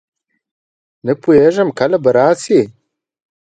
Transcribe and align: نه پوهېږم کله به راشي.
نه 1.05 1.13
پوهېږم 1.21 1.69
کله 1.79 1.97
به 2.03 2.09
راشي. 2.17 2.61